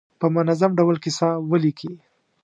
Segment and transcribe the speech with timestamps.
[0.19, 1.91] په منظم ډول کیسه ولیکي.